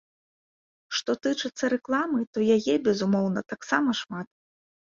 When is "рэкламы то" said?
1.75-2.39